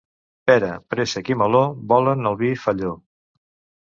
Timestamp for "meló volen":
1.43-2.31